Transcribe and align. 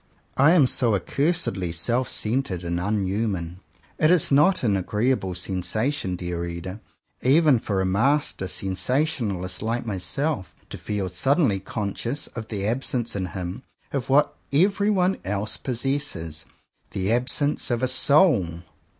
I 0.35 0.53
am 0.53 0.65
so 0.65 0.95
accursedly 0.97 1.71
self 1.71 2.09
centred 2.09 2.63
and 2.63 2.77
171 2.77 3.29
CONFESSIONS 3.29 3.59
OF 3.59 3.61
TWO 3.69 3.95
BROTHERS 3.97 4.01
unhuman! 4.01 4.09
It 4.09 4.13
is 4.15 4.31
not 4.31 4.63
an 4.63 4.75
agreeable 4.75 5.35
sensation, 5.35 6.15
dear 6.15 6.41
reader, 6.41 6.79
even 7.21 7.59
for 7.59 7.79
a 7.81 7.85
master 7.85 8.47
sensationalist 8.47 9.61
like 9.61 9.85
myself, 9.85 10.55
to 10.71 10.79
feel 10.79 11.07
suddenly 11.07 11.59
conscious 11.59 12.25
of 12.29 12.47
the 12.47 12.65
absence 12.65 13.15
in 13.15 13.27
him 13.27 13.61
of 13.91 14.09
what 14.09 14.35
everyone 14.51 15.19
else 15.23 15.57
possesses— 15.57 16.45
the 16.97 17.11
absence 17.11 17.69
of 17.69 17.83
a 17.83 17.87
soul 17.87 18.63